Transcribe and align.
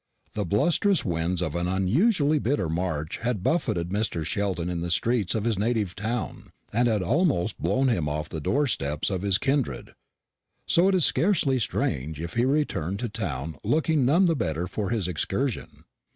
The 0.33 0.45
blustrous 0.45 1.05
winds 1.05 1.43
of 1.43 1.55
an 1.55 1.67
unusually 1.67 2.39
bitter 2.39 2.67
March 2.67 3.17
had 3.19 3.43
buffeted 3.43 3.89
Mr. 3.89 4.25
Sheldon 4.25 4.67
in 4.67 4.81
the 4.81 4.89
streets 4.89 5.35
of 5.35 5.43
his 5.43 5.59
native 5.59 5.93
town, 5.93 6.49
and 6.73 6.87
had 6.87 7.03
almost 7.03 7.61
blown 7.61 7.87
him 7.87 8.09
off 8.09 8.27
the 8.27 8.41
door 8.41 8.65
steps 8.65 9.11
of 9.11 9.21
his 9.21 9.37
kindred. 9.37 9.93
So 10.65 10.87
it 10.87 10.95
is 10.95 11.05
scarcely 11.05 11.59
strange 11.59 12.19
if 12.19 12.33
he 12.33 12.45
returned 12.45 12.97
to 12.97 13.09
town 13.09 13.57
looking 13.63 14.03
none 14.03 14.25
the 14.25 14.35
better 14.35 14.65
for 14.65 14.89
his 14.89 15.07
excursion. 15.07 15.83